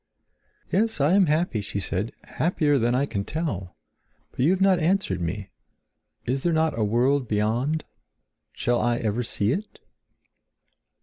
"Yes, 0.71 0.99
I 0.99 1.13
am 1.13 1.27
happy," 1.27 1.61
she 1.61 1.79
said, 1.79 2.11
"happier 2.23 2.79
than 2.79 2.95
I 2.95 3.05
can 3.05 3.23
tell. 3.23 3.75
But 4.31 4.39
you 4.39 4.49
have 4.49 4.59
not 4.59 4.79
answered 4.79 5.21
me. 5.21 5.51
Is 6.25 6.41
there 6.41 6.51
not 6.53 6.75
a 6.75 6.83
world 6.83 7.27
beyond? 7.27 7.85
Shall 8.51 8.81
I 8.81 8.97
ever 8.97 9.21
see 9.21 9.51
it?" 9.51 9.79